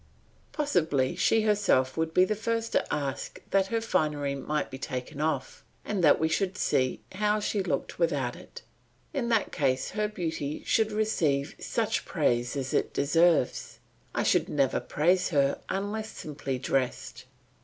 Possibly 0.51 1.15
she 1.15 1.43
herself 1.43 1.95
would 1.95 2.11
be 2.11 2.25
the 2.25 2.33
first 2.33 2.71
to 2.71 2.91
ask 2.91 3.39
that 3.51 3.67
her 3.67 3.79
finery 3.79 4.33
might 4.33 4.71
be 4.71 4.79
taken 4.79 5.21
off 5.21 5.63
and 5.85 6.03
that 6.03 6.19
we 6.19 6.27
should 6.27 6.57
see 6.57 7.01
how 7.11 7.39
she 7.39 7.61
looked 7.61 7.99
without 7.99 8.35
it. 8.35 8.63
In 9.13 9.29
that 9.29 9.51
case 9.51 9.91
her 9.91 10.07
beauty 10.07 10.63
should 10.65 10.91
receive 10.91 11.55
such 11.59 12.03
praise 12.03 12.55
as 12.55 12.73
it 12.73 12.93
deserves. 12.95 13.77
I 14.15 14.23
should 14.23 14.49
never 14.49 14.79
praise 14.79 15.29
her 15.29 15.61
unless 15.69 16.09
simply 16.09 16.57
dressed. 16.57 17.25